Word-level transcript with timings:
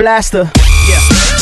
blaster. 0.00 0.50
Yeah. 0.88 1.39